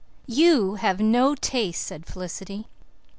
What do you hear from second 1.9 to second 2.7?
Felicity.